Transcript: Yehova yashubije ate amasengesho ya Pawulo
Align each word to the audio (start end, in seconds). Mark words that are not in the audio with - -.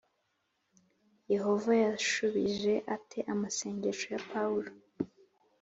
Yehova 1.33 1.71
yashubije 1.85 2.73
ate 2.95 3.19
amasengesho 3.33 4.05
ya 4.13 4.21
Pawulo 4.31 4.71